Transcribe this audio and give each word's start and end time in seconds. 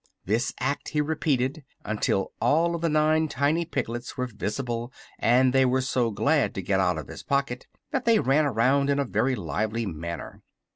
This 0.25 0.51
act 0.59 0.89
he 0.89 0.99
repeated 0.99 1.63
until 1.85 2.31
all 2.41 2.73
of 2.73 2.81
the 2.81 2.89
nine 2.89 3.27
tiny 3.27 3.65
piglets 3.65 4.17
were 4.17 4.25
visible, 4.25 4.91
and 5.19 5.53
they 5.53 5.63
were 5.63 5.79
so 5.79 6.09
glad 6.09 6.55
to 6.55 6.63
get 6.63 6.79
out 6.79 6.97
of 6.97 7.07
his 7.07 7.21
pocket 7.21 7.67
that 7.91 8.05
they 8.05 8.17
ran 8.19 8.45
around 8.47 8.89
in 8.89 8.97
a 8.97 9.05
very 9.05 9.35
lively 9.35 9.85
manner. 9.85 10.41